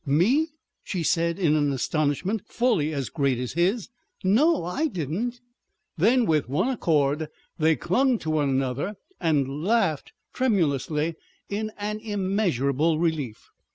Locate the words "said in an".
1.03-1.71